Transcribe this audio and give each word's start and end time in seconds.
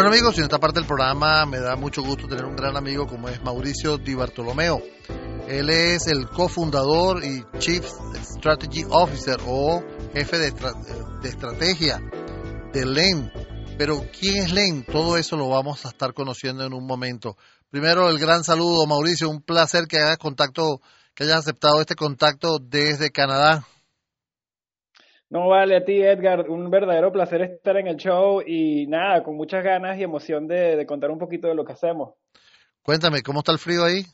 Bueno 0.00 0.14
amigos, 0.14 0.38
en 0.38 0.44
esta 0.44 0.58
parte 0.58 0.80
del 0.80 0.86
programa 0.86 1.44
me 1.44 1.60
da 1.60 1.76
mucho 1.76 2.02
gusto 2.02 2.26
tener 2.26 2.46
un 2.46 2.56
gran 2.56 2.74
amigo 2.74 3.06
como 3.06 3.28
es 3.28 3.42
Mauricio 3.42 3.98
Di 3.98 4.14
Bartolomeo. 4.14 4.80
Él 5.46 5.68
es 5.68 6.06
el 6.06 6.26
cofundador 6.26 7.22
y 7.22 7.44
Chief 7.58 7.84
Strategy 7.84 8.86
Officer 8.88 9.36
o 9.46 9.84
jefe 10.14 10.38
de, 10.38 10.54
estrategia 11.24 12.00
de 12.72 12.86
LEN. 12.86 13.30
Pero 13.76 14.06
¿quién 14.18 14.44
es 14.44 14.52
LEN? 14.54 14.86
Todo 14.86 15.18
eso 15.18 15.36
lo 15.36 15.50
vamos 15.50 15.84
a 15.84 15.90
estar 15.90 16.14
conociendo 16.14 16.64
en 16.64 16.72
un 16.72 16.86
momento. 16.86 17.36
Primero 17.68 18.08
el 18.08 18.18
gran 18.18 18.42
saludo 18.42 18.86
Mauricio, 18.86 19.28
un 19.28 19.42
placer 19.42 19.86
que 19.86 19.98
hagas 19.98 20.16
contacto, 20.16 20.80
que 21.14 21.24
hayas 21.24 21.40
aceptado 21.40 21.78
este 21.78 21.94
contacto 21.94 22.58
desde 22.58 23.10
Canadá. 23.10 23.66
No 25.30 25.46
vale 25.46 25.76
a 25.76 25.84
ti, 25.84 26.02
Edgar. 26.02 26.50
Un 26.50 26.70
verdadero 26.70 27.12
placer 27.12 27.42
estar 27.42 27.76
en 27.76 27.86
el 27.86 27.96
show 27.96 28.42
y 28.44 28.88
nada, 28.88 29.22
con 29.22 29.36
muchas 29.36 29.62
ganas 29.62 29.96
y 29.96 30.02
emoción 30.02 30.48
de, 30.48 30.84
contar 30.86 31.10
un 31.12 31.18
poquito 31.18 31.46
de 31.46 31.54
lo 31.54 31.64
que 31.64 31.72
hacemos. 31.72 32.14
Cuéntame, 32.82 33.22
¿cómo 33.22 33.38
está 33.38 33.52
el 33.52 33.60
frío 33.60 33.84
ahí? 33.84 34.04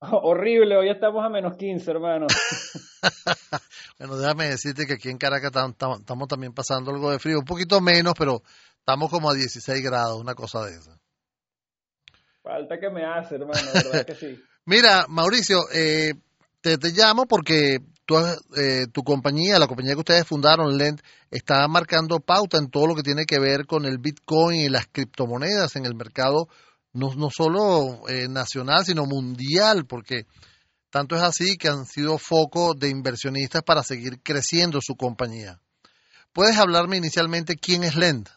horrible, 0.00 0.76
hoy 0.76 0.90
estamos 0.90 1.24
a 1.24 1.28
menos 1.28 1.56
15, 1.56 1.90
hermano. 1.92 2.26
bueno, 3.98 4.16
déjame 4.16 4.48
decirte 4.48 4.84
que 4.84 4.94
aquí 4.94 5.10
en 5.10 5.18
Caracas 5.18 5.52
estamos 5.70 6.28
también 6.28 6.52
pasando 6.52 6.90
algo 6.90 7.12
de 7.12 7.20
frío, 7.20 7.38
un 7.38 7.44
poquito 7.44 7.80
menos, 7.80 8.14
pero 8.18 8.42
estamos 8.80 9.08
como 9.10 9.30
a 9.30 9.34
16 9.34 9.80
grados, 9.84 10.20
una 10.20 10.34
cosa 10.34 10.64
de 10.66 10.72
esa. 10.72 10.98
Falta 12.42 12.80
que 12.80 12.90
me 12.90 13.04
hace, 13.04 13.36
hermano, 13.36 13.60
verdad 13.74 14.04
que 14.04 14.14
sí. 14.16 14.42
Mira, 14.64 15.06
Mauricio, 15.08 15.60
eh, 15.72 16.14
te, 16.60 16.78
te 16.78 16.90
llamo 16.90 17.26
porque 17.26 17.78
eh, 18.56 18.86
tu 18.92 19.02
compañía, 19.02 19.58
la 19.58 19.66
compañía 19.66 19.92
que 19.92 20.00
ustedes 20.00 20.26
fundaron, 20.26 20.76
Lend, 20.76 21.00
está 21.30 21.66
marcando 21.68 22.20
pauta 22.20 22.58
en 22.58 22.70
todo 22.70 22.86
lo 22.86 22.94
que 22.94 23.02
tiene 23.02 23.26
que 23.26 23.38
ver 23.38 23.66
con 23.66 23.84
el 23.84 23.98
Bitcoin 23.98 24.60
y 24.60 24.68
las 24.68 24.86
criptomonedas 24.86 25.76
en 25.76 25.84
el 25.84 25.94
mercado, 25.94 26.48
no, 26.92 27.10
solo 27.30 28.08
eh, 28.08 28.28
nacional, 28.28 28.84
sino 28.84 29.04
mundial, 29.04 29.86
porque 29.86 30.26
tanto 30.90 31.16
es 31.16 31.22
así 31.22 31.56
que 31.56 31.68
han 31.68 31.84
sido 31.84 32.18
foco 32.18 32.74
de 32.74 32.88
inversionistas 32.88 33.62
para 33.62 33.82
seguir 33.82 34.22
creciendo 34.22 34.80
su 34.80 34.96
compañía. 34.96 35.60
¿Puedes 36.32 36.56
hablarme 36.56 36.96
inicialmente 36.96 37.56
quién 37.56 37.84
es 37.84 37.94
Lend? 37.94 38.28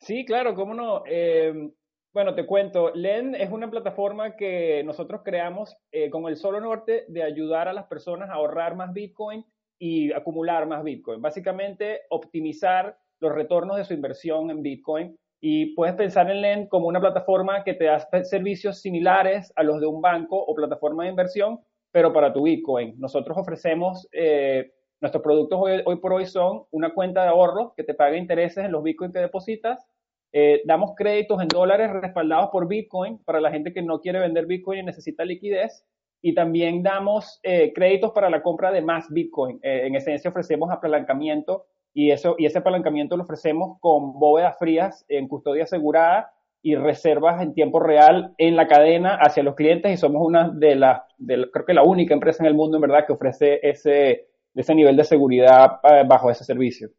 Sí, 0.00 0.24
claro, 0.26 0.54
cómo 0.54 0.74
no. 0.74 1.02
Eh, 1.10 1.72
bueno, 2.12 2.34
te 2.34 2.46
cuento, 2.46 2.90
LEN 2.94 3.34
es 3.34 3.50
una 3.50 3.70
plataforma 3.70 4.34
que 4.34 4.82
nosotros 4.84 5.20
creamos 5.24 5.76
eh, 5.92 6.08
con 6.10 6.26
el 6.26 6.36
solo 6.36 6.60
norte 6.60 7.04
de 7.08 7.22
ayudar 7.22 7.68
a 7.68 7.72
las 7.72 7.86
personas 7.86 8.30
a 8.30 8.34
ahorrar 8.34 8.74
más 8.76 8.92
Bitcoin 8.92 9.44
y 9.78 10.12
acumular 10.12 10.66
más 10.66 10.82
Bitcoin. 10.82 11.20
Básicamente, 11.20 12.02
optimizar 12.10 12.98
los 13.20 13.32
retornos 13.32 13.76
de 13.76 13.84
su 13.84 13.94
inversión 13.94 14.50
en 14.50 14.62
Bitcoin. 14.62 15.16
Y 15.40 15.74
puedes 15.74 15.94
pensar 15.94 16.30
en 16.30 16.40
LEN 16.40 16.66
como 16.66 16.88
una 16.88 17.00
plataforma 17.00 17.62
que 17.62 17.74
te 17.74 17.84
da 17.84 18.00
servicios 18.24 18.80
similares 18.80 19.52
a 19.54 19.62
los 19.62 19.80
de 19.80 19.86
un 19.86 20.00
banco 20.00 20.36
o 20.36 20.54
plataforma 20.54 21.04
de 21.04 21.10
inversión, 21.10 21.60
pero 21.92 22.12
para 22.12 22.32
tu 22.32 22.42
Bitcoin. 22.42 22.94
Nosotros 22.98 23.36
ofrecemos, 23.38 24.08
eh, 24.12 24.72
nuestros 25.00 25.22
productos 25.22 25.58
hoy, 25.62 25.82
hoy 25.84 25.96
por 25.96 26.12
hoy 26.12 26.26
son 26.26 26.64
una 26.72 26.92
cuenta 26.92 27.22
de 27.22 27.28
ahorro 27.28 27.74
que 27.76 27.84
te 27.84 27.94
paga 27.94 28.16
intereses 28.16 28.64
en 28.64 28.72
los 28.72 28.82
Bitcoin 28.82 29.12
que 29.12 29.20
depositas 29.20 29.86
eh, 30.32 30.62
damos 30.64 30.92
créditos 30.96 31.40
en 31.40 31.48
dólares 31.48 31.90
respaldados 31.90 32.50
por 32.50 32.68
Bitcoin 32.68 33.18
para 33.24 33.40
la 33.40 33.50
gente 33.50 33.72
que 33.72 33.82
no 33.82 34.00
quiere 34.00 34.20
vender 34.20 34.46
Bitcoin 34.46 34.80
y 34.80 34.82
necesita 34.84 35.24
liquidez. 35.24 35.84
Y 36.20 36.34
también 36.34 36.82
damos 36.82 37.38
eh, 37.42 37.72
créditos 37.72 38.10
para 38.10 38.28
la 38.28 38.42
compra 38.42 38.72
de 38.72 38.82
más 38.82 39.06
Bitcoin. 39.08 39.60
Eh, 39.62 39.86
en 39.86 39.94
esencia 39.94 40.30
ofrecemos 40.30 40.70
apalancamiento 40.70 41.66
y, 41.94 42.10
eso, 42.10 42.34
y 42.38 42.46
ese 42.46 42.58
apalancamiento 42.58 43.16
lo 43.16 43.22
ofrecemos 43.22 43.78
con 43.80 44.18
bóvedas 44.18 44.58
frías 44.58 45.04
en 45.08 45.28
custodia 45.28 45.64
asegurada 45.64 46.32
y 46.60 46.74
reservas 46.74 47.40
en 47.40 47.54
tiempo 47.54 47.78
real 47.78 48.34
en 48.36 48.56
la 48.56 48.66
cadena 48.66 49.14
hacia 49.14 49.44
los 49.44 49.54
clientes 49.54 49.92
y 49.92 49.96
somos 49.96 50.20
una 50.26 50.50
de 50.50 50.74
las, 50.74 51.02
creo 51.24 51.64
que 51.64 51.72
la 51.72 51.84
única 51.84 52.14
empresa 52.14 52.42
en 52.42 52.48
el 52.48 52.54
mundo 52.54 52.78
en 52.78 52.82
verdad 52.82 53.06
que 53.06 53.12
ofrece 53.12 53.60
ese, 53.62 54.26
ese 54.54 54.74
nivel 54.74 54.96
de 54.96 55.04
seguridad 55.04 55.78
bajo 56.08 56.32
ese 56.32 56.42
servicio. 56.42 56.90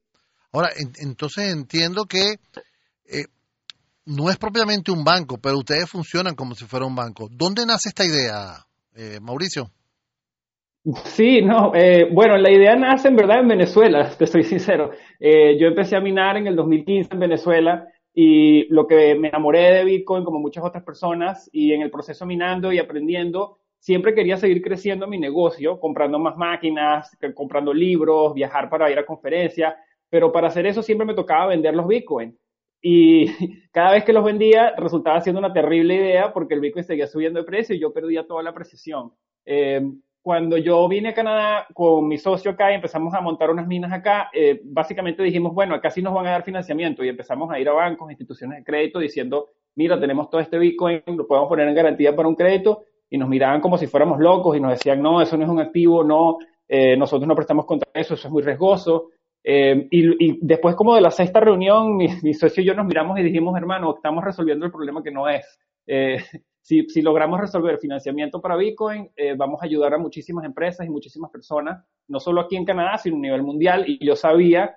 Ahora, 0.53 0.69
entonces 1.01 1.53
entiendo 1.53 2.05
que 2.05 2.37
eh, 3.11 3.25
no 4.05 4.29
es 4.29 4.37
propiamente 4.37 4.91
un 4.91 5.03
banco, 5.03 5.37
pero 5.41 5.57
ustedes 5.57 5.89
funcionan 5.89 6.35
como 6.35 6.55
si 6.55 6.65
fuera 6.65 6.85
un 6.85 6.95
banco. 6.95 7.27
¿Dónde 7.31 7.65
nace 7.65 7.89
esta 7.89 8.05
idea, 8.05 8.65
eh, 8.95 9.19
Mauricio? 9.21 9.69
Sí, 11.03 11.41
no, 11.41 11.73
eh, 11.75 12.07
bueno, 12.11 12.37
la 12.37 12.51
idea 12.51 12.75
nace 12.75 13.09
en 13.09 13.15
verdad 13.15 13.41
en 13.41 13.49
Venezuela, 13.49 14.09
te 14.17 14.25
soy 14.25 14.43
sincero. 14.43 14.91
yo 15.19 15.67
empecé 15.67 15.95
a 15.95 16.01
minar 16.01 16.37
en 16.37 16.47
el 16.47 16.55
2015 16.55 17.13
en 17.13 17.19
Venezuela 17.19 17.87
y 18.13 18.65
lo 18.73 18.87
que 18.87 19.15
me 19.15 19.27
enamoré 19.27 19.75
de 19.75 19.83
Bitcoin, 19.83 20.23
como 20.23 20.39
muchas 20.39 20.63
otras 20.63 20.83
personas, 20.83 21.49
y 21.53 21.73
en 21.73 21.81
el 21.81 21.91
proceso 21.91 22.25
minando 22.25 22.71
y 22.71 22.79
aprendiendo, 22.79 23.57
siempre 23.79 24.13
quería 24.13 24.37
seguir 24.37 24.61
creciendo 24.61 25.07
mi 25.07 25.17
negocio, 25.17 25.79
comprando 25.79 26.19
más 26.19 26.35
máquinas, 26.35 27.15
comprando 27.33 27.73
libros, 27.73 28.33
viajar 28.33 28.69
para 28.69 28.91
ir 28.91 28.99
a 28.99 29.05
conferencias, 29.05 29.75
pero 30.09 30.31
para 30.31 30.47
hacer 30.47 30.65
eso 30.65 30.81
siempre 30.81 31.05
me 31.05 31.13
tocaba 31.13 31.47
vender 31.47 31.75
los 31.75 31.87
Bitcoin. 31.87 32.37
Y 32.81 33.25
cada 33.71 33.91
vez 33.91 34.03
que 34.03 34.13
los 34.13 34.23
vendía 34.23 34.73
resultaba 34.77 35.21
siendo 35.21 35.39
una 35.39 35.53
terrible 35.53 35.95
idea 35.95 36.33
porque 36.33 36.53
el 36.53 36.61
Bitcoin 36.61 36.85
seguía 36.85 37.07
subiendo 37.07 37.39
de 37.39 37.45
precio 37.45 37.75
y 37.75 37.79
yo 37.79 37.93
perdía 37.93 38.25
toda 38.27 38.43
la 38.43 38.53
precisión. 38.53 39.11
Eh, 39.45 39.81
cuando 40.21 40.57
yo 40.57 40.87
vine 40.87 41.09
a 41.09 41.13
Canadá 41.13 41.67
con 41.73 42.07
mi 42.07 42.17
socio 42.17 42.51
acá 42.51 42.71
y 42.71 42.75
empezamos 42.75 43.13
a 43.13 43.21
montar 43.21 43.49
unas 43.49 43.67
minas 43.67 43.91
acá, 43.91 44.29
eh, 44.33 44.59
básicamente 44.63 45.23
dijimos, 45.23 45.53
bueno, 45.53 45.73
acá 45.75 45.89
sí 45.89 46.01
nos 46.01 46.13
van 46.13 46.27
a 46.27 46.31
dar 46.31 46.43
financiamiento 46.43 47.03
y 47.03 47.09
empezamos 47.09 47.49
a 47.51 47.59
ir 47.59 47.69
a 47.69 47.73
bancos, 47.73 48.11
instituciones 48.11 48.59
de 48.59 48.63
crédito 48.63 48.99
diciendo, 48.99 49.49
mira, 49.75 49.99
tenemos 49.99 50.29
todo 50.29 50.41
este 50.41 50.59
Bitcoin, 50.59 51.01
lo 51.05 51.25
podemos 51.25 51.47
poner 51.47 51.67
en 51.67 51.75
garantía 51.75 52.15
para 52.15 52.27
un 52.27 52.35
crédito 52.35 52.83
y 53.09 53.17
nos 53.17 53.29
miraban 53.29 53.61
como 53.61 53.77
si 53.77 53.87
fuéramos 53.87 54.19
locos 54.19 54.55
y 54.57 54.59
nos 54.59 54.71
decían, 54.71 55.01
no, 55.01 55.21
eso 55.21 55.37
no 55.37 55.45
es 55.45 55.49
un 55.49 55.59
activo, 55.61 56.03
no, 56.03 56.37
eh, 56.67 56.95
nosotros 56.97 57.27
no 57.27 57.35
prestamos 57.35 57.65
contra 57.65 57.89
eso, 57.93 58.13
eso 58.13 58.27
es 58.27 58.31
muy 58.31 58.43
riesgoso. 58.43 59.09
Eh, 59.43 59.87
y, 59.89 60.45
después 60.45 60.75
como 60.75 60.95
de 60.95 61.01
la 61.01 61.11
sexta 61.11 61.39
reunión, 61.39 61.95
mi, 61.97 62.33
socio 62.33 62.61
y 62.61 62.65
yo 62.65 62.73
nos 62.73 62.85
miramos 62.85 63.19
y 63.19 63.23
dijimos, 63.23 63.57
hermano, 63.57 63.95
estamos 63.95 64.23
resolviendo 64.23 64.65
el 64.65 64.71
problema 64.71 65.01
que 65.03 65.11
no 65.11 65.27
es. 65.27 65.59
Eh, 65.87 66.17
si, 66.61 66.87
si, 66.89 67.01
logramos 67.01 67.39
resolver 67.39 67.79
financiamiento 67.79 68.41
para 68.41 68.57
Bitcoin, 68.57 69.09
eh, 69.15 69.33
vamos 69.35 69.61
a 69.61 69.65
ayudar 69.65 69.93
a 69.93 69.97
muchísimas 69.97 70.45
empresas 70.45 70.85
y 70.85 70.89
muchísimas 70.89 71.31
personas, 71.31 71.83
no 72.07 72.19
solo 72.19 72.41
aquí 72.41 72.55
en 72.55 72.65
Canadá, 72.65 72.97
sino 72.97 73.17
a 73.17 73.21
nivel 73.21 73.43
mundial. 73.43 73.85
Y 73.87 74.05
yo 74.05 74.15
sabía, 74.15 74.75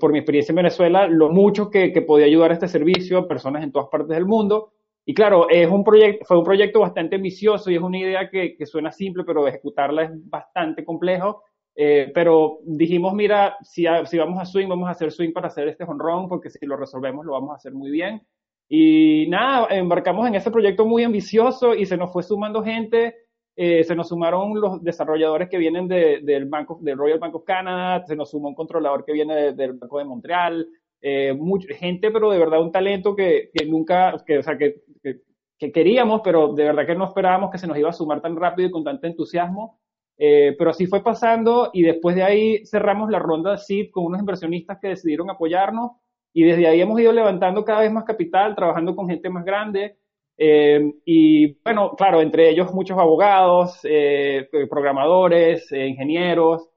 por 0.00 0.10
mi 0.10 0.18
experiencia 0.18 0.50
en 0.50 0.56
Venezuela, 0.56 1.06
lo 1.06 1.30
mucho 1.30 1.70
que, 1.70 1.92
que, 1.92 2.02
podía 2.02 2.26
ayudar 2.26 2.50
a 2.50 2.54
este 2.54 2.66
servicio 2.66 3.16
a 3.16 3.28
personas 3.28 3.62
en 3.62 3.70
todas 3.70 3.88
partes 3.88 4.08
del 4.08 4.26
mundo. 4.26 4.72
Y 5.04 5.14
claro, 5.14 5.48
es 5.48 5.68
un 5.68 5.84
fue 5.84 6.38
un 6.38 6.44
proyecto 6.44 6.80
bastante 6.80 7.14
ambicioso 7.14 7.70
y 7.70 7.76
es 7.76 7.80
una 7.80 7.96
idea 7.96 8.28
que, 8.28 8.56
que 8.56 8.66
suena 8.66 8.90
simple, 8.90 9.22
pero 9.24 9.46
ejecutarla 9.46 10.02
es 10.02 10.10
bastante 10.28 10.84
complejo 10.84 11.44
eh, 11.80 12.10
pero 12.12 12.58
dijimos, 12.64 13.14
mira, 13.14 13.56
si, 13.62 13.84
si, 14.06 14.18
vamos 14.18 14.42
a 14.42 14.44
swing, 14.44 14.66
vamos 14.66 14.88
a 14.88 14.90
hacer 14.90 15.12
swing 15.12 15.32
para 15.32 15.46
hacer 15.46 15.68
este 15.68 15.84
honrón, 15.84 16.28
porque 16.28 16.50
si 16.50 16.66
lo 16.66 16.76
resolvemos 16.76 17.24
lo 17.24 17.30
vamos 17.30 17.52
a 17.52 17.54
hacer 17.54 17.72
muy 17.72 17.92
bien. 17.92 18.20
Y 18.68 19.28
nada, 19.28 19.68
embarcamos 19.70 20.26
en 20.26 20.34
ese 20.34 20.50
proyecto 20.50 20.84
muy 20.84 21.04
ambicioso 21.04 21.76
y 21.76 21.86
se 21.86 21.96
nos 21.96 22.12
fue 22.12 22.24
sumando 22.24 22.64
gente. 22.64 23.14
Eh, 23.54 23.84
se 23.84 23.94
nos 23.94 24.08
sumaron 24.08 24.60
los 24.60 24.82
desarrolladores 24.82 25.48
que 25.48 25.58
vienen 25.58 25.86
de, 25.86 26.18
del 26.20 26.46
banco, 26.46 26.80
del 26.82 26.98
Royal 26.98 27.20
Bank 27.20 27.36
of 27.36 27.44
Canada, 27.44 28.04
se 28.04 28.16
nos 28.16 28.30
sumó 28.30 28.48
un 28.48 28.56
controlador 28.56 29.04
que 29.04 29.12
viene 29.12 29.52
del 29.52 29.74
Banco 29.74 29.98
de 29.98 30.04
Montreal, 30.04 30.68
eh, 31.00 31.32
mucha 31.32 31.72
gente, 31.76 32.10
pero 32.10 32.28
de 32.30 32.40
verdad 32.40 32.60
un 32.60 32.72
talento 32.72 33.14
que, 33.14 33.50
que 33.54 33.66
nunca, 33.66 34.16
que, 34.26 34.38
o 34.38 34.42
sea, 34.42 34.58
que, 34.58 34.82
que, 35.02 35.72
queríamos, 35.72 36.22
pero 36.24 36.54
de 36.54 36.64
verdad 36.64 36.86
que 36.86 36.96
no 36.96 37.04
esperábamos 37.04 37.52
que 37.52 37.58
se 37.58 37.68
nos 37.68 37.78
iba 37.78 37.90
a 37.90 37.92
sumar 37.92 38.20
tan 38.20 38.34
rápido 38.34 38.68
y 38.68 38.72
con 38.72 38.82
tanto 38.82 39.06
entusiasmo. 39.06 39.78
Eh, 40.20 40.56
pero 40.58 40.70
así 40.70 40.86
fue 40.86 41.02
pasando 41.02 41.70
y 41.72 41.82
después 41.82 42.16
de 42.16 42.24
ahí 42.24 42.66
cerramos 42.66 43.08
la 43.08 43.20
ronda 43.20 43.56
SID 43.56 43.90
con 43.92 44.06
unos 44.06 44.18
inversionistas 44.18 44.78
que 44.82 44.88
decidieron 44.88 45.30
apoyarnos 45.30 45.92
y 46.32 46.42
desde 46.42 46.66
ahí 46.66 46.80
hemos 46.80 47.00
ido 47.00 47.12
levantando 47.12 47.64
cada 47.64 47.82
vez 47.82 47.92
más 47.92 48.02
capital, 48.04 48.56
trabajando 48.56 48.96
con 48.96 49.08
gente 49.08 49.30
más 49.30 49.44
grande. 49.44 49.96
Eh, 50.36 50.92
y 51.04 51.54
bueno, 51.62 51.94
claro, 51.96 52.20
entre 52.20 52.50
ellos 52.50 52.74
muchos 52.74 52.98
abogados, 52.98 53.78
eh, 53.84 54.48
programadores, 54.68 55.70
ingenieros, 55.72 56.68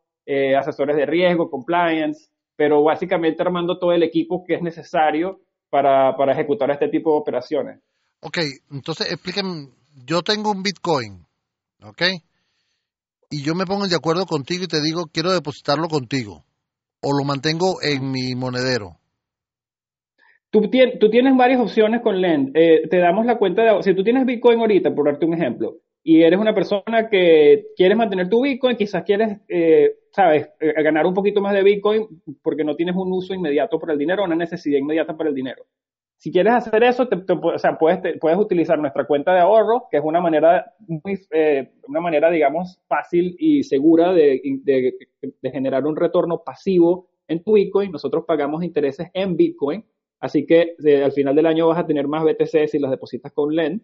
asesores 0.57 0.95
de 0.95 1.05
riesgo, 1.05 1.49
compliance, 1.49 2.29
pero 2.55 2.83
básicamente 2.83 3.41
armando 3.41 3.77
todo 3.77 3.91
el 3.91 4.03
equipo 4.03 4.43
que 4.45 4.53
es 4.53 4.61
necesario 4.61 5.41
para, 5.69 6.15
para 6.15 6.31
ejecutar 6.33 6.71
este 6.71 6.87
tipo 6.87 7.11
de 7.11 7.17
operaciones. 7.17 7.79
Ok, 8.21 8.37
entonces 8.71 9.11
explíquenme, 9.11 9.69
yo 10.05 10.21
tengo 10.21 10.51
un 10.51 10.63
Bitcoin, 10.63 11.25
¿ok? 11.83 12.03
Y 13.31 13.43
yo 13.43 13.55
me 13.55 13.65
pongo 13.65 13.87
de 13.87 13.95
acuerdo 13.95 14.25
contigo 14.25 14.65
y 14.65 14.67
te 14.67 14.81
digo, 14.81 15.05
quiero 15.11 15.31
depositarlo 15.31 15.87
contigo, 15.87 16.43
o 17.01 17.17
lo 17.17 17.23
mantengo 17.23 17.81
en 17.81 18.11
mi 18.11 18.35
monedero. 18.35 18.97
Tú, 20.51 20.69
tienes 20.69 21.37
varias 21.37 21.61
opciones 21.61 22.01
con 22.01 22.19
Lend. 22.19 22.51
Eh, 22.55 22.87
te 22.89 22.97
damos 22.97 23.25
la 23.25 23.37
cuenta 23.37 23.63
de... 23.63 23.83
Si 23.83 23.95
tú 23.95 24.03
tienes 24.03 24.25
Bitcoin 24.25 24.59
ahorita, 24.59 24.93
por 24.93 25.05
darte 25.05 25.25
un 25.25 25.33
ejemplo, 25.33 25.77
y 26.03 26.23
eres 26.23 26.37
una 26.37 26.53
persona 26.53 27.07
que 27.09 27.67
quieres 27.77 27.97
mantener 27.97 28.27
tu 28.27 28.41
Bitcoin, 28.41 28.75
quizás 28.75 29.03
quieres, 29.03 29.39
eh, 29.47 29.95
sabes, 30.11 30.49
eh, 30.59 30.73
ganar 30.83 31.05
un 31.05 31.13
poquito 31.13 31.39
más 31.39 31.53
de 31.53 31.63
Bitcoin 31.63 32.05
porque 32.43 32.65
no 32.65 32.75
tienes 32.75 32.95
un 32.97 33.13
uso 33.13 33.33
inmediato 33.33 33.79
para 33.79 33.93
el 33.93 33.99
dinero, 33.99 34.25
una 34.25 34.35
necesidad 34.35 34.77
inmediata 34.77 35.15
para 35.15 35.29
el 35.29 35.35
dinero. 35.35 35.63
Si 36.21 36.31
quieres 36.31 36.53
hacer 36.53 36.83
eso, 36.83 37.09
o 37.41 37.57
sea, 37.57 37.79
puedes, 37.79 37.99
puedes 38.19 38.37
utilizar 38.37 38.77
nuestra 38.77 39.07
cuenta 39.07 39.33
de 39.33 39.39
ahorro, 39.39 39.87
que 39.89 39.97
es 39.97 40.03
una 40.05 40.21
manera 40.21 40.71
muy, 40.87 41.19
eh, 41.31 41.71
una 41.87 41.99
manera, 41.99 42.29
digamos, 42.29 42.79
fácil 42.87 43.35
y 43.39 43.63
segura 43.63 44.13
de, 44.13 44.39
generar 45.41 45.83
un 45.87 45.95
retorno 45.95 46.43
pasivo 46.43 47.07
en 47.27 47.41
tu 47.43 47.53
Bitcoin. 47.53 47.91
Nosotros 47.91 48.23
pagamos 48.27 48.63
intereses 48.63 49.07
en 49.15 49.35
Bitcoin, 49.35 49.83
así 50.19 50.45
que 50.45 50.75
al 51.03 51.11
final 51.11 51.35
del 51.35 51.47
año 51.47 51.67
vas 51.67 51.79
a 51.79 51.87
tener 51.87 52.07
más 52.07 52.23
BTC 52.23 52.67
si 52.67 52.77
las 52.77 52.91
depositas 52.91 53.31
con 53.31 53.55
Lend. 53.55 53.81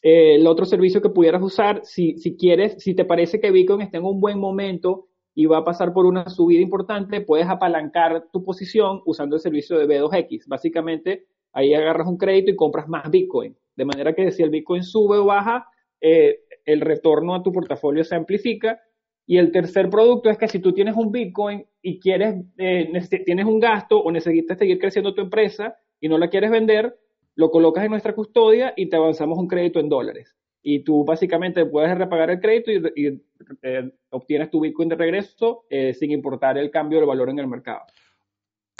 Eh, 0.00 0.36
el 0.36 0.46
otro 0.46 0.66
servicio 0.66 1.02
que 1.02 1.10
pudieras 1.10 1.42
usar, 1.42 1.80
si, 1.82 2.16
si 2.18 2.36
quieres, 2.36 2.76
si 2.80 2.94
te 2.94 3.04
parece 3.04 3.40
que 3.40 3.50
Bitcoin 3.50 3.80
está 3.80 3.98
en 3.98 4.04
un 4.04 4.20
buen 4.20 4.38
momento 4.38 5.08
y 5.34 5.46
va 5.46 5.58
a 5.58 5.64
pasar 5.64 5.92
por 5.92 6.06
una 6.06 6.28
subida 6.28 6.60
importante, 6.60 7.20
puedes 7.20 7.48
apalancar 7.48 8.28
tu 8.32 8.44
posición 8.44 9.02
usando 9.06 9.34
el 9.34 9.42
servicio 9.42 9.76
de 9.76 9.88
B2X. 9.88 10.44
Básicamente, 10.46 11.26
ahí 11.52 11.74
agarras 11.74 12.06
un 12.06 12.16
crédito 12.16 12.50
y 12.50 12.56
compras 12.56 12.88
más 12.88 13.10
Bitcoin. 13.10 13.56
De 13.76 13.84
manera 13.84 14.12
que 14.12 14.30
si 14.30 14.42
el 14.42 14.50
Bitcoin 14.50 14.82
sube 14.82 15.18
o 15.18 15.24
baja, 15.24 15.66
eh, 16.00 16.40
el 16.64 16.80
retorno 16.80 17.34
a 17.34 17.42
tu 17.42 17.52
portafolio 17.52 18.04
se 18.04 18.14
amplifica. 18.14 18.80
Y 19.26 19.38
el 19.38 19.52
tercer 19.52 19.88
producto 19.90 20.28
es 20.28 20.38
que 20.38 20.48
si 20.48 20.58
tú 20.58 20.72
tienes 20.72 20.96
un 20.96 21.12
Bitcoin 21.12 21.64
y 21.82 22.00
quieres, 22.00 22.34
eh, 22.58 22.90
tienes 23.24 23.46
un 23.46 23.60
gasto 23.60 24.00
o 24.00 24.10
necesitas 24.10 24.58
seguir 24.58 24.78
creciendo 24.78 25.14
tu 25.14 25.20
empresa 25.20 25.76
y 26.00 26.08
no 26.08 26.18
la 26.18 26.28
quieres 26.28 26.50
vender, 26.50 26.98
lo 27.36 27.50
colocas 27.50 27.84
en 27.84 27.92
nuestra 27.92 28.14
custodia 28.14 28.72
y 28.76 28.88
te 28.88 28.96
avanzamos 28.96 29.38
un 29.38 29.46
crédito 29.46 29.78
en 29.78 29.88
dólares. 29.88 30.36
Y 30.62 30.80
tú 30.80 31.04
básicamente 31.04 31.64
puedes 31.64 31.96
repagar 31.96 32.30
el 32.30 32.40
crédito 32.40 32.70
y, 32.94 33.22
eh, 33.62 33.90
obtienes 34.10 34.50
tu 34.50 34.60
Bitcoin 34.60 34.88
de 34.88 34.96
regreso 34.96 35.64
sin 35.94 36.10
importar 36.10 36.58
el 36.58 36.70
cambio 36.70 36.98
del 36.98 37.08
valor 37.08 37.30
en 37.30 37.38
el 37.38 37.46
mercado. 37.46 37.82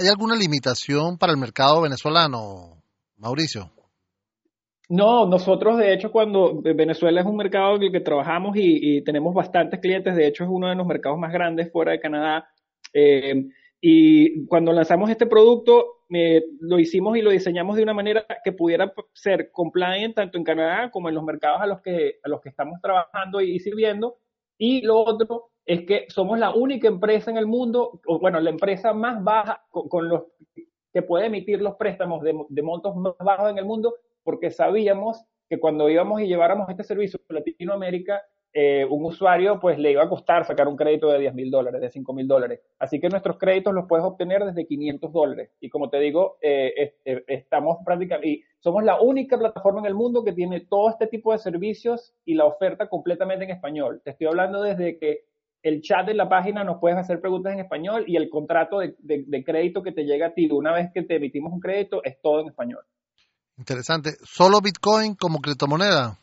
¿Hay 0.01 0.09
alguna 0.09 0.35
limitación 0.35 1.19
para 1.19 1.33
el 1.33 1.39
mercado 1.39 1.83
venezolano, 1.83 2.83
Mauricio? 3.19 3.71
No, 4.89 5.27
nosotros 5.27 5.77
de 5.77 5.93
hecho 5.93 6.11
cuando 6.11 6.63
Venezuela 6.63 7.21
es 7.21 7.27
un 7.27 7.37
mercado 7.37 7.77
en 7.77 7.83
el 7.83 7.93
que 7.93 8.01
trabajamos 8.01 8.57
y, 8.57 9.03
tenemos 9.03 9.35
bastantes 9.35 9.79
clientes, 9.79 10.17
de 10.17 10.27
hecho 10.27 10.45
es 10.45 10.51
uno 10.51 10.69
de 10.69 10.75
los 10.75 10.87
mercados 10.87 11.19
más 11.19 11.31
grandes 11.31 11.71
fuera 11.71 11.93
de 11.93 12.01
Canadá. 12.01 12.49
Eh, 12.95 13.45
y 13.83 14.47
cuando 14.47 14.73
lanzamos 14.73 15.11
este 15.11 15.27
producto, 15.27 16.05
eh, 16.09 16.45
lo 16.61 16.79
hicimos 16.79 17.19
y 17.19 17.23
lo 17.23 17.31
diseñamos 17.31 17.77
de 17.77 17.83
una 17.83 17.93
manera 17.93 18.25
que 18.43 18.53
pudiera 18.53 18.91
ser 19.13 19.51
compliant 19.53 20.15
tanto 20.15 20.39
en 20.39 20.45
Canadá 20.45 20.91
como 20.91 21.11
en 21.11 21.15
los 21.15 21.25
mercados 21.25 21.61
a 21.61 21.67
los 21.67 21.83
que, 21.83 22.21
a 22.25 22.29
los 22.31 22.41
que 22.41 22.49
estamos 22.49 22.81
trabajando 22.81 23.43
y 23.43 23.59
sirviendo. 23.59 24.17
Y 24.57 24.81
lo 24.81 24.99
otro 24.99 25.50
es 25.71 25.87
que 25.87 26.07
somos 26.09 26.37
la 26.37 26.53
única 26.53 26.89
empresa 26.89 27.31
en 27.31 27.37
el 27.37 27.47
mundo, 27.47 28.01
bueno, 28.21 28.41
la 28.41 28.51
empresa 28.51 28.93
más 28.93 29.23
baja 29.23 29.63
con, 29.71 30.09
los 30.09 30.25
que 30.93 31.03
puede 31.03 31.27
emitir 31.27 31.63
los 31.63 31.77
préstamos 31.77 32.23
de, 32.25 32.33
montos 32.61 32.97
más 32.97 33.15
bajos 33.21 33.53
en 33.53 33.59
el 33.59 33.65
mundo, 33.65 33.95
porque 34.25 34.51
sabíamos 34.51 35.25
que 35.49 35.61
cuando 35.61 35.89
íbamos 35.89 36.23
y 36.23 36.27
lleváramos 36.27 36.69
este 36.69 36.83
servicio 36.83 37.21
a 37.29 37.35
Latinoamérica, 37.35 38.21
eh, 38.53 38.85
un 38.85 39.05
usuario 39.05 39.61
pues 39.61 39.79
le 39.79 39.93
iba 39.93 40.03
a 40.03 40.09
costar 40.09 40.45
sacar 40.45 40.67
un 40.67 40.77
crédito 40.77 41.09
de 41.09 41.21
10 41.21 41.35
mil 41.35 41.53
dólares, 41.53 41.81
de 41.81 41.89
5 41.89 42.13
mil 42.15 42.27
dólares. 42.27 42.61
Así 42.81 42.99
que 42.99 43.09
nuestros 43.09 43.39
créditos 43.39 43.73
los 43.73 43.87
puedes 43.87 44.05
obtener 44.05 44.45
desde 44.45 44.67
500 44.67 45.13
dólares. 45.13 45.53
Y 45.61 45.69
como 45.69 45.89
te 45.89 46.01
digo, 46.01 46.39
eh, 46.43 46.97
eh, 47.05 47.25
estamos 47.29 47.79
prácticamente, 47.85 48.43
somos 48.59 48.83
la 48.83 49.01
única 49.01 49.39
plataforma 49.39 49.79
en 49.79 49.87
el 49.87 49.95
mundo 49.95 50.25
que 50.25 50.33
tiene 50.33 50.63
todo 50.63 50.91
este 50.91 51.07
tipo 51.07 51.31
de 51.31 51.39
servicios 51.39 52.13
y 52.25 52.35
la 52.35 52.47
oferta 52.47 52.89
completamente 52.89 53.45
en 53.45 53.53
español. 53.53 54.01
Te 54.03 54.11
estoy 54.11 54.27
hablando 54.27 54.63
desde 54.63 54.99
que 54.99 55.30
el 55.63 55.83
chat 55.83 56.07
de 56.07 56.15
la 56.15 56.29
página 56.29 56.65
nos 56.65 56.79
puedes 56.81 56.99
hacer 56.99 57.21
preguntas 57.21 57.53
en 57.53 57.61
español 57.61 58.05
y 58.07 58.17
el 58.17 58.29
contrato 58.29 58.79
de, 58.79 58.95
de 58.99 59.45
crédito 59.45 59.83
que 59.83 59.93
te 59.93 60.05
llega 60.05 60.29
a 60.29 60.35
ti 60.35 60.49
una 60.51 60.73
vez 60.73 60.91
que 60.93 61.03
te 61.03 61.17
emitimos 61.17 61.53
un 61.53 61.61
crédito 61.61 62.03
es 62.05 62.21
todo 62.21 62.41
en 62.41 62.49
español. 62.49 62.85
Interesante. 63.61 64.13
¿Solo 64.23 64.61
Bitcoin 64.63 65.15
como 65.15 65.41
criptomoneda? 65.41 66.17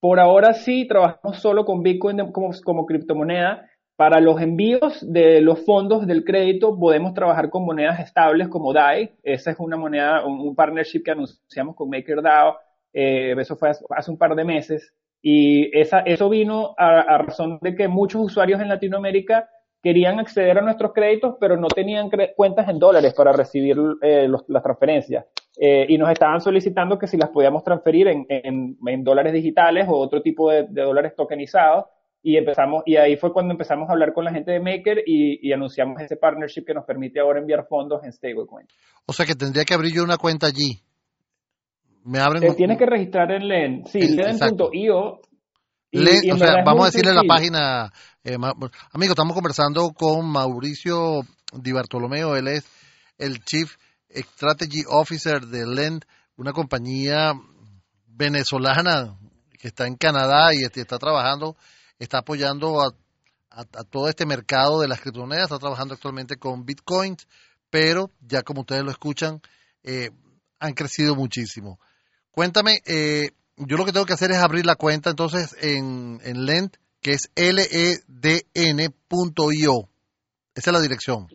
Por 0.00 0.18
ahora 0.18 0.54
sí, 0.54 0.86
trabajamos 0.88 1.38
solo 1.40 1.66
con 1.66 1.82
Bitcoin 1.82 2.30
como, 2.32 2.50
como 2.64 2.86
criptomoneda. 2.86 3.70
Para 3.96 4.20
los 4.20 4.40
envíos 4.40 4.98
de 5.00 5.40
los 5.40 5.64
fondos 5.64 6.06
del 6.06 6.24
crédito 6.24 6.78
podemos 6.78 7.14
trabajar 7.14 7.48
con 7.48 7.64
monedas 7.64 8.00
estables 8.00 8.48
como 8.48 8.72
DAI. 8.72 9.12
Esa 9.22 9.50
es 9.50 9.56
una 9.58 9.76
moneda, 9.76 10.24
un, 10.26 10.54
partnership 10.56 11.02
que 11.04 11.10
anunciamos 11.10 11.76
con 11.76 11.90
MakerDAO. 11.90 12.56
Eh, 12.92 13.34
eso 13.38 13.54
fue 13.56 13.70
hace 13.70 14.10
un 14.10 14.18
par 14.18 14.34
de 14.34 14.44
meses. 14.44 14.92
Y 15.26 15.74
esa, 15.74 16.00
eso 16.00 16.28
vino 16.28 16.74
a, 16.76 17.16
razón 17.16 17.58
de 17.62 17.74
que 17.74 17.88
muchos 17.88 18.20
usuarios 18.20 18.60
en 18.60 18.68
Latinoamérica 18.68 19.48
querían 19.82 20.20
acceder 20.20 20.58
a 20.58 20.60
nuestros 20.60 20.92
créditos, 20.92 21.36
pero 21.40 21.56
no 21.56 21.68
tenían 21.68 22.10
cuentas 22.36 22.68
en 22.68 22.78
dólares 22.78 23.14
para 23.14 23.32
recibir 23.32 23.74
eh, 24.02 24.28
las 24.28 24.62
transferencias. 24.62 25.24
Eh, 25.58 25.86
y 25.88 25.96
nos 25.96 26.10
estaban 26.10 26.42
solicitando 26.42 26.98
que 26.98 27.06
si 27.06 27.16
las 27.16 27.30
podíamos 27.30 27.64
transferir 27.64 28.06
en, 28.08 29.02
dólares 29.02 29.32
digitales 29.32 29.86
o 29.88 29.96
otro 29.96 30.20
tipo 30.20 30.50
de, 30.50 30.66
de, 30.68 30.82
dólares 30.82 31.14
tokenizados. 31.16 31.86
Y 32.22 32.36
empezamos, 32.36 32.82
y 32.84 32.96
ahí 32.96 33.16
fue 33.16 33.32
cuando 33.32 33.52
empezamos 33.52 33.88
a 33.88 33.92
hablar 33.92 34.12
con 34.12 34.26
la 34.26 34.32
gente 34.32 34.50
de 34.50 34.60
Maker 34.60 35.04
y, 35.06 35.48
y 35.48 35.52
anunciamos 35.54 36.02
ese 36.02 36.18
partnership 36.18 36.66
que 36.66 36.74
nos 36.74 36.84
permite 36.84 37.18
ahora 37.18 37.40
enviar 37.40 37.66
fondos 37.66 38.04
en 38.04 38.12
stablecoin. 38.12 38.66
O 39.06 39.14
sea 39.14 39.24
que 39.24 39.34
tendría 39.34 39.64
que 39.64 39.72
abrir 39.72 39.94
yo 39.94 40.04
una 40.04 40.18
cuenta 40.18 40.46
allí. 40.48 40.82
Me 42.04 42.18
abren. 42.20 42.42
Te 42.42 42.54
tienes 42.54 42.78
que 42.78 42.86
registrar 42.86 43.30
en 43.32 43.48
LEN. 43.48 43.84
Sí, 43.86 44.00
LEN.io. 44.00 45.20
Y, 45.90 46.30
o 46.30 46.36
sea, 46.36 46.62
vamos 46.64 46.82
a 46.82 46.90
decirle 46.90 47.14
la 47.14 47.22
página. 47.22 47.92
Eh, 48.22 48.36
amigo, 48.92 49.12
estamos 49.12 49.34
conversando 49.34 49.92
con 49.92 50.26
Mauricio 50.28 51.22
Di 51.52 51.72
Bartolomeo. 51.72 52.36
Él 52.36 52.48
es 52.48 52.64
el 53.16 53.44
Chief 53.44 53.74
Strategy 54.10 54.82
Officer 54.88 55.46
de 55.46 55.66
Lend, 55.66 56.04
una 56.36 56.52
compañía 56.52 57.32
venezolana 58.06 59.16
que 59.58 59.68
está 59.68 59.86
en 59.86 59.96
Canadá 59.96 60.54
y 60.54 60.64
está 60.64 60.98
trabajando, 60.98 61.56
está 61.98 62.18
apoyando 62.18 62.82
a, 62.82 62.94
todo 63.88 64.08
este 64.08 64.26
mercado 64.26 64.80
de 64.80 64.88
las 64.88 65.00
criptomonedas, 65.00 65.44
está 65.44 65.58
trabajando 65.58 65.94
actualmente 65.94 66.36
con 66.36 66.66
Bitcoin, 66.66 67.16
pero 67.70 68.10
ya 68.20 68.42
como 68.42 68.62
ustedes 68.62 68.82
lo 68.82 68.90
escuchan, 68.90 69.40
eh, 69.84 70.10
han 70.58 70.74
crecido 70.74 71.14
muchísimo. 71.14 71.78
Cuéntame, 72.34 72.80
eh, 72.86 73.30
yo 73.56 73.76
lo 73.76 73.84
que 73.84 73.92
tengo 73.92 74.06
que 74.06 74.14
hacer 74.14 74.32
es 74.32 74.38
abrir 74.38 74.66
la 74.66 74.74
cuenta 74.74 75.10
entonces 75.10 75.56
en, 75.62 76.18
en 76.24 76.46
Lend, 76.46 76.72
que 77.00 77.12
es 77.12 77.30
ledn.io. 77.36 77.88
Esa 80.56 80.70
es 80.70 80.74
la 80.74 80.80
dirección. 80.80 81.28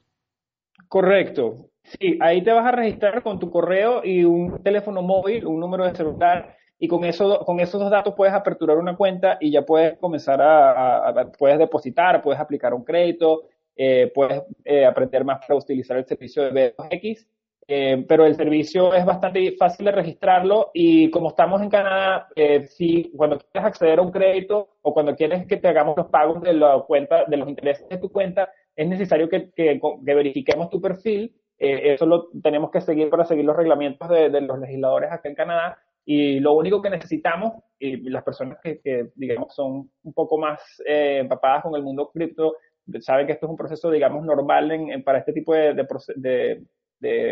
Correcto. 0.89 1.69
Sí, 1.83 2.19
ahí 2.21 2.43
te 2.43 2.51
vas 2.51 2.65
a 2.65 2.71
registrar 2.71 3.23
con 3.23 3.39
tu 3.39 3.49
correo 3.49 4.03
y 4.03 4.25
un 4.25 4.61
teléfono 4.61 5.01
móvil, 5.01 5.45
un 5.45 5.59
número 5.59 5.85
de 5.85 5.95
celular, 5.95 6.57
y 6.77 6.87
con, 6.87 7.03
eso, 7.05 7.39
con 7.45 7.59
esos 7.59 7.79
dos 7.79 7.91
datos 7.91 8.13
puedes 8.15 8.33
aperturar 8.33 8.77
una 8.77 8.95
cuenta 8.95 9.37
y 9.39 9.51
ya 9.51 9.63
puedes 9.63 9.97
comenzar 9.99 10.41
a, 10.41 11.31
puedes 11.37 11.59
depositar, 11.59 12.21
puedes 12.21 12.39
aplicar 12.39 12.73
un 12.73 12.83
crédito, 12.83 13.43
eh, 13.75 14.11
puedes 14.13 14.43
eh, 14.65 14.85
aprender 14.85 15.23
más 15.23 15.39
para 15.39 15.59
utilizar 15.59 15.97
el 15.97 16.05
servicio 16.05 16.43
de 16.43 16.75
B2X, 16.75 17.25
eh, 17.69 18.03
pero 18.07 18.25
el 18.25 18.35
servicio 18.35 18.93
es 18.93 19.05
bastante 19.05 19.55
fácil 19.57 19.85
de 19.85 19.91
registrarlo 19.91 20.71
y 20.73 21.09
como 21.11 21.29
estamos 21.29 21.61
en 21.61 21.69
Canadá, 21.69 22.27
si 22.67 23.11
cuando 23.15 23.37
quieres 23.37 23.67
acceder 23.67 23.99
a 23.99 24.01
un 24.01 24.11
crédito 24.11 24.77
o 24.81 24.93
cuando 24.93 25.15
quieres 25.15 25.45
que 25.47 25.57
te 25.57 25.67
hagamos 25.67 25.95
los 25.95 26.07
pagos 26.07 26.41
de 26.41 26.53
la 26.53 26.83
cuenta, 26.87 27.25
de 27.25 27.37
los 27.37 27.47
intereses 27.47 27.87
de 27.87 27.97
tu 27.97 28.11
cuenta, 28.11 28.49
es 28.75 28.87
necesario 28.87 29.29
que, 29.29 29.51
que 29.51 29.79
verifiquemos 30.03 30.69
tu 30.69 30.81
perfil 30.81 31.33
eh, 31.59 31.93
eso 31.93 32.05
lo 32.05 32.29
tenemos 32.41 32.71
que 32.71 32.79
seguir 32.79 33.09
para 33.09 33.25
seguir 33.25 33.43
los 33.43 33.55
reglamentos 33.55 34.07
de, 34.09 34.29
los 34.41 34.59
legisladores 34.59 35.11
acá 35.11 35.27
en 35.27 35.35
Canadá. 35.35 35.77
Y 36.05 36.39
lo 36.39 36.53
único 36.53 36.81
que 36.81 36.89
necesitamos, 36.89 37.53
y 37.77 38.09
las 38.09 38.23
personas 38.23 38.57
que, 38.63 39.11
digamos, 39.15 39.53
son 39.53 39.91
un 40.03 40.13
poco 40.13 40.37
más 40.37 40.81
eh, 40.87 41.19
empapadas 41.19 41.63
con 41.63 41.75
el 41.75 41.83
mundo 41.83 42.09
cripto, 42.11 42.55
saben 43.01 43.27
que 43.27 43.33
esto 43.33 43.45
es 43.45 43.51
un 43.51 43.57
proceso, 43.57 43.91
digamos, 43.91 44.25
normal 44.25 44.71
en, 44.71 45.03
para 45.03 45.19
este 45.19 45.33
tipo 45.33 45.53
de, 45.53 45.73
de, 45.75 45.87
de, 46.15 46.63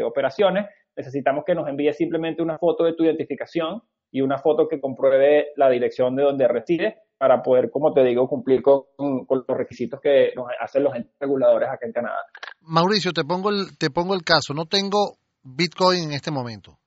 operaciones. 0.04 0.66
Necesitamos 0.96 1.44
que 1.46 1.56
nos 1.56 1.68
envíe 1.68 1.94
simplemente 1.94 2.42
una 2.42 2.58
foto 2.58 2.84
de 2.84 2.94
tu 2.94 3.04
identificación 3.04 3.82
y 4.12 4.22
una 4.22 4.38
foto 4.38 4.68
que 4.68 4.80
compruebe 4.80 5.48
la 5.56 5.70
dirección 5.70 6.16
de 6.16 6.24
donde 6.24 6.48
reside 6.48 6.98
para 7.18 7.42
poder, 7.42 7.72
como 7.72 7.94
te 7.94 8.04
digo, 8.04 8.28
cumplir 8.28 8.62
con, 8.62 8.84
los 8.98 9.58
requisitos 9.58 10.00
que 10.00 10.32
nos 10.36 10.48
hacen 10.60 10.84
los 10.84 10.94
reguladores 11.20 11.70
acá 11.70 11.86
en 11.86 11.92
Canadá. 11.92 12.20
Mauricio, 12.62 13.12
te 13.12 13.24
pongo 13.24 13.50
el, 13.50 13.78
te 13.78 13.90
pongo 13.90 14.14
el 14.14 14.24
caso. 14.24 14.54
No 14.54 14.66
tengo 14.66 15.18
Bitcoin 15.44 16.04
en 16.04 16.14
este 16.14 16.32
momento. 16.32 16.78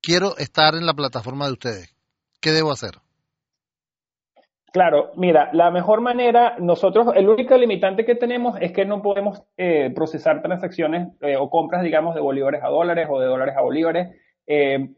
Quiero 0.00 0.36
estar 0.38 0.74
en 0.74 0.86
la 0.86 0.94
plataforma 0.94 1.46
de 1.46 1.52
ustedes. 1.52 1.94
¿Qué 2.40 2.52
debo 2.52 2.70
hacer? 2.70 2.92
Claro, 4.72 5.10
mira, 5.16 5.50
la 5.52 5.70
mejor 5.70 6.00
manera, 6.00 6.54
nosotros, 6.60 7.08
el 7.16 7.28
único 7.28 7.56
limitante 7.56 8.04
que 8.04 8.14
tenemos 8.14 8.56
es 8.60 8.70
que 8.72 8.84
no 8.84 9.02
podemos 9.02 9.42
eh, 9.56 9.90
procesar 9.94 10.42
transacciones 10.42 11.08
eh, 11.22 11.36
o 11.36 11.50
compras, 11.50 11.82
digamos, 11.82 12.14
de 12.14 12.20
bolívares 12.20 12.62
a 12.62 12.68
dólares 12.68 13.08
o 13.10 13.18
de 13.18 13.26
dólares 13.26 13.56
a 13.56 13.62
bolívares. 13.62 14.16
Eh, 14.46 14.90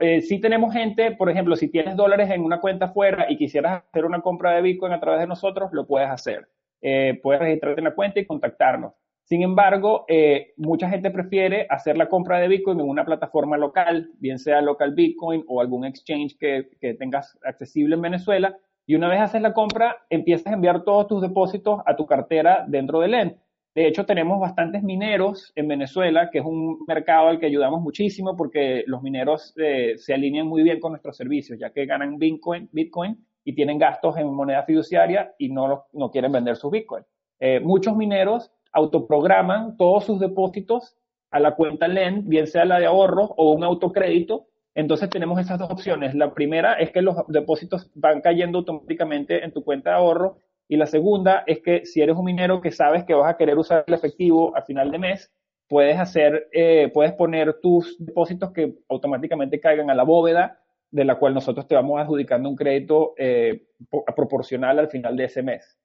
eh, 0.00 0.20
si 0.22 0.40
tenemos 0.40 0.72
gente, 0.72 1.12
por 1.12 1.28
ejemplo, 1.28 1.56
si 1.56 1.68
tienes 1.68 1.96
dólares 1.96 2.30
en 2.30 2.42
una 2.42 2.60
cuenta 2.60 2.88
fuera 2.88 3.30
y 3.30 3.36
quisieras 3.36 3.82
hacer 3.88 4.04
una 4.04 4.20
compra 4.20 4.52
de 4.52 4.62
Bitcoin 4.62 4.92
a 4.92 5.00
través 5.00 5.20
de 5.20 5.26
nosotros, 5.26 5.70
lo 5.72 5.86
puedes 5.86 6.08
hacer. 6.08 6.48
Eh, 6.80 7.18
puedes 7.22 7.40
registrarte 7.42 7.80
en 7.80 7.84
la 7.84 7.94
cuenta 7.94 8.20
y 8.20 8.26
contactarnos. 8.26 8.92
Sin 9.24 9.42
embargo, 9.42 10.04
eh, 10.08 10.52
mucha 10.56 10.88
gente 10.90 11.10
prefiere 11.10 11.66
hacer 11.70 11.96
la 11.96 12.08
compra 12.08 12.38
de 12.38 12.48
Bitcoin 12.48 12.80
en 12.80 12.88
una 12.88 13.04
plataforma 13.04 13.56
local, 13.56 14.10
bien 14.18 14.38
sea 14.38 14.60
local 14.60 14.92
Bitcoin 14.94 15.44
o 15.48 15.60
algún 15.60 15.84
exchange 15.84 16.36
que, 16.38 16.70
que 16.80 16.94
tengas 16.94 17.38
accesible 17.44 17.94
en 17.94 18.02
Venezuela. 18.02 18.56
Y 18.84 18.94
una 18.96 19.08
vez 19.08 19.20
haces 19.20 19.40
la 19.40 19.52
compra, 19.52 19.96
empiezas 20.10 20.48
a 20.48 20.54
enviar 20.54 20.84
todos 20.84 21.06
tus 21.06 21.22
depósitos 21.22 21.80
a 21.86 21.96
tu 21.96 22.04
cartera 22.04 22.64
dentro 22.66 23.00
del 23.00 23.14
ENT. 23.14 23.36
De 23.74 23.86
hecho, 23.86 24.04
tenemos 24.04 24.38
bastantes 24.38 24.82
mineros 24.82 25.50
en 25.54 25.66
Venezuela, 25.66 26.28
que 26.30 26.40
es 26.40 26.44
un 26.44 26.84
mercado 26.86 27.28
al 27.28 27.38
que 27.38 27.46
ayudamos 27.46 27.80
muchísimo 27.80 28.36
porque 28.36 28.84
los 28.86 29.02
mineros 29.02 29.54
eh, 29.56 29.94
se 29.96 30.12
alinean 30.12 30.46
muy 30.46 30.62
bien 30.62 30.78
con 30.78 30.92
nuestros 30.92 31.16
servicios, 31.16 31.58
ya 31.58 31.70
que 31.70 31.86
ganan 31.86 32.18
Bitcoin, 32.18 32.68
Bitcoin 32.70 33.16
y 33.44 33.54
tienen 33.54 33.78
gastos 33.78 34.18
en 34.18 34.32
moneda 34.32 34.64
fiduciaria 34.64 35.34
y 35.38 35.48
no, 35.48 35.86
no 35.92 36.10
quieren 36.10 36.32
vender 36.32 36.56
sus 36.56 36.70
Bitcoin. 36.70 37.04
Eh, 37.40 37.60
muchos 37.60 37.96
mineros 37.96 38.52
autoprograman 38.72 39.76
todos 39.76 40.04
sus 40.04 40.20
depósitos 40.20 40.96
a 41.30 41.40
la 41.40 41.54
cuenta 41.54 41.88
LEND, 41.88 42.28
bien 42.28 42.46
sea 42.46 42.64
la 42.64 42.78
de 42.78 42.86
ahorro 42.86 43.34
o 43.36 43.52
un 43.52 43.64
autocrédito. 43.64 44.46
Entonces 44.74 45.10
tenemos 45.10 45.38
esas 45.40 45.58
dos 45.58 45.70
opciones. 45.70 46.14
La 46.14 46.32
primera 46.34 46.74
es 46.74 46.90
que 46.90 47.02
los 47.02 47.16
depósitos 47.28 47.90
van 47.94 48.20
cayendo 48.20 48.58
automáticamente 48.58 49.44
en 49.44 49.52
tu 49.52 49.64
cuenta 49.64 49.90
de 49.90 49.96
ahorro 49.96 50.38
y 50.68 50.76
la 50.76 50.86
segunda 50.86 51.44
es 51.46 51.60
que 51.60 51.84
si 51.84 52.00
eres 52.00 52.16
un 52.16 52.24
minero 52.24 52.60
que 52.60 52.70
sabes 52.70 53.04
que 53.04 53.14
vas 53.14 53.32
a 53.32 53.36
querer 53.36 53.58
usar 53.58 53.84
el 53.86 53.94
efectivo 53.94 54.56
al 54.56 54.64
final 54.64 54.90
de 54.90 54.98
mes, 54.98 55.32
puedes 55.68 55.98
hacer, 55.98 56.48
eh, 56.52 56.90
puedes 56.92 57.12
poner 57.12 57.60
tus 57.60 57.96
depósitos 57.98 58.52
que 58.52 58.74
automáticamente 58.88 59.60
caigan 59.60 59.90
a 59.90 59.94
la 59.94 60.02
bóveda 60.02 60.60
de 60.90 61.04
la 61.04 61.18
cual 61.18 61.34
nosotros 61.34 61.66
te 61.66 61.74
vamos 61.74 62.00
adjudicando 62.00 62.48
un 62.48 62.56
crédito 62.56 63.14
eh, 63.16 63.66
proporcional 64.14 64.78
al 64.78 64.88
final 64.88 65.16
de 65.16 65.24
ese 65.24 65.42
mes. 65.42 65.78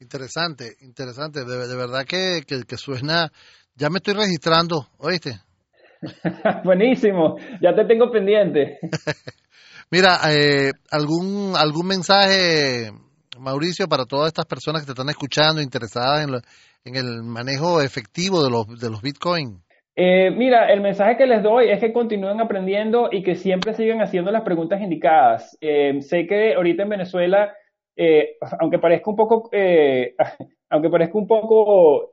Interesante, 0.00 0.76
interesante. 0.80 1.44
De, 1.44 1.76
verdad 1.76 2.04
que, 2.04 2.42
que, 2.46 2.76
suena. 2.76 3.30
Ya 3.74 3.90
me 3.90 3.98
estoy 3.98 4.14
registrando, 4.14 4.88
¿oíste? 4.98 5.32
Buenísimo, 6.64 7.36
ya 7.60 7.74
te 7.74 7.84
tengo 7.84 8.10
pendiente. 8.10 8.78
Mira, 9.90 10.18
eh, 10.30 10.72
algún 10.90 11.54
algún 11.56 11.86
mensaje 11.86 12.92
Mauricio, 13.38 13.86
para 13.88 14.04
todas 14.04 14.28
estas 14.28 14.46
personas 14.46 14.82
que 14.82 14.86
te 14.86 14.92
están 14.92 15.08
escuchando, 15.08 15.62
interesadas 15.62 16.26
en, 16.84 16.96
el 16.96 17.22
manejo 17.22 17.80
efectivo 17.80 18.42
de 18.42 18.50
los, 18.50 18.80
de 18.80 18.90
los 18.90 19.02
Bitcoin? 19.02 19.60
Eh, 19.94 20.30
mira, 20.30 20.72
el 20.72 20.80
mensaje 20.80 21.16
que 21.16 21.26
les 21.26 21.42
doy 21.42 21.70
es 21.70 21.80
que 21.80 21.92
continúen 21.92 22.40
aprendiendo 22.40 23.08
y 23.10 23.22
que 23.22 23.34
siempre 23.34 23.74
sigan 23.74 24.00
haciendo 24.00 24.30
las 24.30 24.42
preguntas 24.42 24.80
indicadas. 24.80 25.58
Eh, 25.60 26.00
sé 26.02 26.26
que 26.26 26.54
ahorita 26.54 26.84
en 26.84 26.88
Venezuela, 26.88 27.52
eh, 27.98 28.36
aunque 28.60 28.78
parezca 28.78 29.10
un 29.10 29.16
poco, 29.16 29.50
aunque 30.70 30.90
parezca 30.90 31.18
un 31.18 31.26
poco 31.26 32.12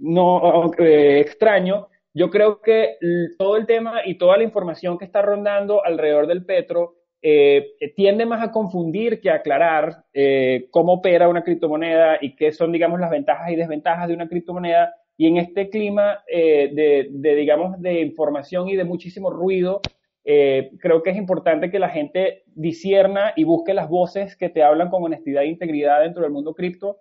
no 0.00 0.70
extraño, 0.78 1.88
yo 2.14 2.30
creo 2.30 2.60
que 2.60 2.96
todo 3.38 3.56
el 3.56 3.66
tema 3.66 4.00
y 4.04 4.16
toda 4.16 4.36
la 4.38 4.42
información 4.42 4.98
que 4.98 5.04
está 5.04 5.22
rondando 5.22 5.84
alrededor 5.84 6.26
del 6.26 6.44
petro 6.44 6.96
eh, 7.24 7.76
tiende 7.94 8.26
más 8.26 8.42
a 8.42 8.50
confundir 8.50 9.20
que 9.20 9.30
a 9.30 9.36
aclarar 9.36 10.06
eh, 10.12 10.66
cómo 10.72 10.94
opera 10.94 11.28
una 11.28 11.44
criptomoneda 11.44 12.18
y 12.20 12.34
qué 12.34 12.50
son, 12.50 12.72
digamos, 12.72 12.98
las 12.98 13.10
ventajas 13.10 13.48
y 13.52 13.56
desventajas 13.56 14.08
de 14.08 14.14
una 14.14 14.28
criptomoneda. 14.28 14.92
Y 15.16 15.28
en 15.28 15.36
este 15.36 15.70
clima 15.70 16.24
eh, 16.26 16.70
de, 16.74 17.34
digamos, 17.36 17.80
de 17.80 18.00
información 18.00 18.68
y 18.68 18.74
de 18.74 18.82
muchísimo 18.82 19.30
ruido, 19.30 19.80
creo 20.24 21.02
que 21.02 21.10
es 21.10 21.16
importante 21.16 21.70
que 21.70 21.78
la 21.78 21.88
gente 21.88 22.44
disierna 22.46 23.32
y 23.34 23.44
busque 23.44 23.74
las 23.74 23.88
voces 23.88 24.36
que 24.36 24.48
te 24.48 24.62
hablan 24.62 24.88
con 24.88 25.02
honestidad 25.02 25.42
e 25.42 25.48
integridad 25.48 26.00
dentro 26.02 26.22
del 26.22 26.30
mundo 26.30 26.54
cripto 26.54 27.00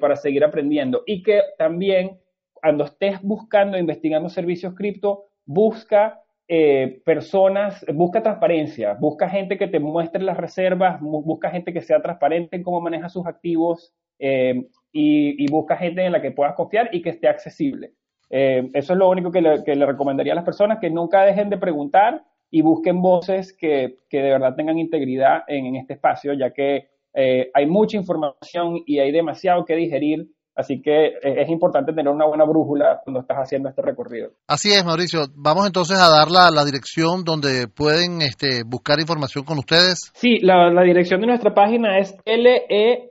para 0.00 0.16
seguir 0.16 0.44
aprendiendo. 0.44 1.02
Y 1.06 1.22
que 1.22 1.42
también, 1.56 2.18
cuando 2.52 2.84
estés 2.84 3.22
buscando, 3.22 3.78
investigando 3.78 4.28
servicios 4.28 4.74
cripto, 4.74 5.26
busca 5.44 6.20
eh, 6.50 7.02
personas, 7.04 7.84
busca 7.92 8.22
transparencia, 8.22 8.94
busca 8.94 9.28
gente 9.28 9.58
que 9.58 9.68
te 9.68 9.78
muestre 9.80 10.22
las 10.22 10.38
reservas, 10.38 10.98
busca 10.98 11.50
gente 11.50 11.74
que 11.74 11.82
sea 11.82 12.00
transparente 12.00 12.56
en 12.56 12.62
cómo 12.62 12.80
maneja 12.80 13.10
sus 13.10 13.26
activos 13.26 13.92
eh, 14.18 14.66
y, 14.90 15.46
busca 15.50 15.76
gente 15.76 16.06
en 16.06 16.12
la 16.12 16.22
que 16.22 16.30
puedas 16.30 16.54
confiar 16.54 16.88
y 16.90 17.02
que 17.02 17.10
esté 17.10 17.28
accesible. 17.28 17.92
Eh, 18.30 18.66
eso 18.72 18.94
es 18.94 18.98
lo 18.98 19.10
único 19.10 19.30
que 19.30 19.42
le, 19.42 19.62
que 19.62 19.76
le, 19.76 19.84
recomendaría 19.84 20.32
a 20.32 20.36
las 20.36 20.44
personas, 20.44 20.78
que 20.78 20.88
nunca 20.88 21.22
dejen 21.26 21.50
de 21.50 21.58
preguntar 21.58 22.24
y 22.50 22.62
busquen 22.62 23.00
voces 23.02 23.56
que, 23.56 23.96
que 24.08 24.18
de 24.18 24.30
verdad 24.30 24.54
tengan 24.56 24.78
integridad 24.78 25.42
en, 25.48 25.66
en 25.66 25.76
este 25.76 25.94
espacio, 25.94 26.32
ya 26.32 26.52
que 26.52 26.88
hay 27.52 27.66
mucha 27.66 27.96
información 27.96 28.82
y 28.86 29.00
hay 29.00 29.10
demasiado 29.10 29.64
que 29.64 29.74
digerir 29.74 30.28
Así 30.58 30.82
que 30.82 31.06
eh, 31.06 31.12
es 31.22 31.48
importante 31.50 31.92
tener 31.92 32.12
una 32.12 32.26
buena 32.26 32.44
brújula 32.44 33.00
cuando 33.04 33.20
estás 33.20 33.36
haciendo 33.36 33.68
este 33.68 33.80
recorrido. 33.80 34.32
Así 34.48 34.72
es, 34.72 34.84
Mauricio. 34.84 35.26
Vamos 35.36 35.68
entonces 35.68 35.96
a 36.00 36.08
dar 36.10 36.32
la, 36.32 36.64
dirección 36.64 37.22
donde 37.22 37.68
pueden 37.68 38.22
este, 38.22 38.64
buscar 38.66 38.98
información 38.98 39.44
con 39.44 39.58
ustedes. 39.58 40.10
Sí, 40.14 40.40
la, 40.40 40.82
dirección 40.82 41.20
de 41.20 41.28
nuestra 41.28 41.54
página 41.54 42.00
es 42.00 42.16
ledn.io, 42.24 43.04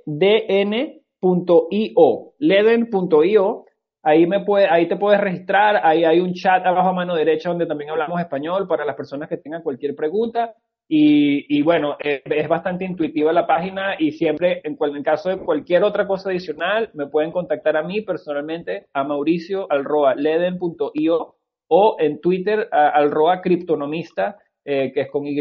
leden.io. 2.39 3.65
Ahí, 4.07 4.87
te 4.87 4.95
puedes 4.95 5.19
registrar, 5.19 5.81
ahí 5.83 6.05
hay 6.05 6.21
un 6.21 6.33
chat 6.33 6.65
abajo 6.65 6.89
a 6.89 6.93
mano 6.93 7.13
derecha 7.13 7.49
donde 7.49 7.65
también 7.65 7.89
hablamos 7.89 8.21
español 8.21 8.65
para 8.65 8.85
las 8.85 8.95
personas 8.95 9.27
que 9.27 9.35
tengan 9.35 9.61
cualquier 9.61 9.95
pregunta. 9.95 10.55
Y, 10.87 11.61
bueno, 11.63 11.97
eh, 12.01 12.21
es 12.23 12.47
bastante 12.47 12.85
intuitiva 12.85 13.33
la 13.33 13.45
página 13.45 13.95
y 13.99 14.13
siempre, 14.13 14.61
en, 14.63 14.77
caso 15.03 15.27
de 15.27 15.39
cualquier 15.39 15.83
otra 15.83 16.07
cosa 16.07 16.29
adicional, 16.29 16.89
me 16.93 17.07
pueden 17.07 17.33
contactar 17.33 17.75
a 17.75 17.83
mí 17.83 17.99
personalmente 17.99 18.85
a 18.93 19.03
mauricio 19.03 19.67
leden.io 20.15 21.35
o 21.67 21.97
en 21.99 22.21
Twitter 22.21 22.69
a, 22.71 23.41
criptonomista, 23.43 24.37
eh, 24.63 24.93
que 24.93 25.01
es 25.01 25.11
con 25.11 25.27
Y, 25.27 25.35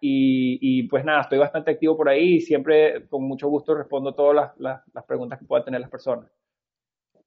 y, 0.00 0.82
pues 0.84 1.04
nada, 1.04 1.20
estoy 1.20 1.36
bastante 1.36 1.72
activo 1.72 1.98
por 1.98 2.08
ahí 2.08 2.36
y 2.36 2.40
siempre 2.40 3.06
con 3.10 3.24
mucho 3.24 3.48
gusto 3.48 3.74
respondo 3.74 4.14
todas 4.14 4.52
las, 4.56 5.04
preguntas 5.06 5.38
que 5.38 5.44
puedan 5.44 5.66
tener 5.66 5.82
las 5.82 5.90
personas. 5.90 6.30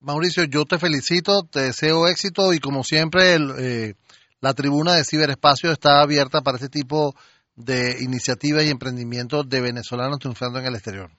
Mauricio, 0.00 0.44
yo 0.44 0.64
te 0.64 0.78
felicito, 0.78 1.42
te 1.42 1.60
deseo 1.60 2.08
éxito 2.08 2.54
y 2.54 2.58
como 2.58 2.82
siempre 2.84 3.36
eh, 3.36 3.94
la 4.40 4.54
tribuna 4.54 4.94
de 4.94 5.04
ciberespacio 5.04 5.70
está 5.70 6.00
abierta 6.00 6.40
para 6.40 6.56
este 6.56 6.70
tipo 6.70 7.14
de 7.54 7.96
iniciativas 8.00 8.64
y 8.64 8.70
emprendimientos 8.70 9.48
de 9.48 9.60
venezolanos 9.60 10.18
triunfando 10.18 10.58
en 10.58 10.66
el 10.66 10.74
exterior. 10.74 11.10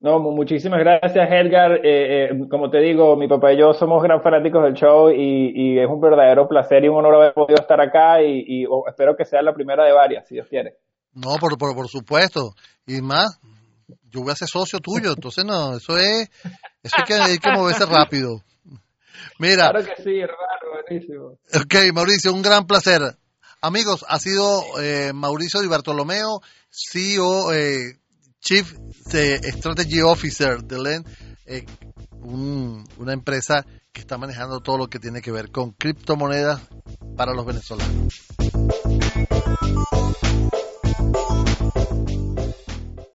No, 0.00 0.18
muchísimas 0.20 0.78
gracias, 0.80 1.28
Edgar. 1.30 1.80
Eh, 1.84 2.28
eh, 2.30 2.48
como 2.50 2.70
te 2.70 2.78
digo, 2.78 3.16
mi 3.16 3.28
papá 3.28 3.52
y 3.52 3.58
yo 3.58 3.72
somos 3.72 4.02
gran 4.02 4.22
fanáticos 4.22 4.62
del 4.62 4.74
show 4.74 5.10
y, 5.10 5.78
es 5.78 5.88
un 5.88 6.00
verdadero 6.00 6.46
placer 6.48 6.84
y 6.84 6.88
un 6.88 6.96
honor 6.96 7.14
haber 7.16 7.34
podido 7.34 7.60
estar 7.60 7.80
acá 7.80 8.22
y, 8.22 8.66
espero 8.88 9.16
que 9.16 9.24
sea 9.24 9.42
la 9.42 9.54
primera 9.54 9.84
de 9.84 9.92
varias, 9.92 10.26
si 10.26 10.34
Dios 10.34 10.46
quiere. 10.48 10.76
No, 11.14 11.36
por, 11.40 11.56
por, 11.56 11.88
supuesto. 11.88 12.52
Y 12.86 13.00
más, 13.00 13.40
yo 14.10 14.22
voy 14.22 14.32
a 14.32 14.36
ser 14.36 14.48
socio 14.48 14.80
tuyo, 14.80 15.12
entonces 15.12 15.44
no, 15.44 15.76
eso 15.76 15.96
es, 15.96 16.30
eso 16.82 16.96
hay 16.98 17.04
que, 17.04 17.14
hay 17.14 17.38
que 17.38 17.50
moverse 17.52 17.86
rápido. 17.86 18.42
Mira. 19.38 19.70
Claro 19.70 19.84
que 19.84 20.02
sí, 20.02 20.20
raro, 20.20 20.82
buenísimo. 20.88 21.38
Ok, 21.54 21.92
Mauricio, 21.92 22.32
un 22.32 22.42
gran 22.42 22.66
placer. 22.66 23.16
Amigos, 23.60 24.04
ha 24.08 24.18
sido 24.18 24.62
eh, 24.80 25.12
Mauricio 25.14 25.60
Di 25.60 25.68
Bartolomeo, 25.68 26.40
CEO, 26.70 27.52
eh, 27.52 27.98
Chief 28.40 28.70
Strategy 29.08 30.02
Officer 30.02 30.62
de 30.62 30.78
LEN, 30.78 31.04
eh, 31.46 31.64
una 32.20 33.12
empresa 33.12 33.64
que 33.92 34.00
está 34.00 34.18
manejando 34.18 34.60
todo 34.60 34.78
lo 34.78 34.88
que 34.88 34.98
tiene 34.98 35.22
que 35.22 35.32
ver 35.32 35.50
con 35.50 35.72
criptomonedas 35.72 36.60
para 37.16 37.32
los 37.32 37.46
venezolanos. 37.46 38.26